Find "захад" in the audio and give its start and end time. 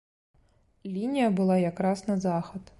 2.29-2.63